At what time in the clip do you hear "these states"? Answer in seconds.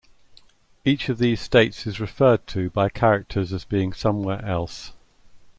1.19-1.85